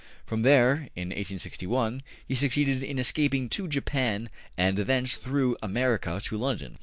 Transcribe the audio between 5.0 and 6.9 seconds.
through America to London.